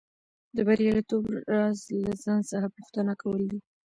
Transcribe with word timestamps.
د 0.55 0.57
بریالیتوب 0.67 1.23
راز 1.53 1.79
له 2.03 2.13
ځان 2.23 2.39
څخه 2.51 2.67
پوښتنه 2.75 3.13
کول 3.21 3.41
دي 3.51 3.59